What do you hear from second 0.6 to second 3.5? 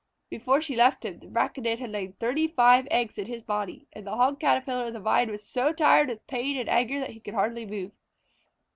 she left him, the Braconid had laid thirty five eggs in his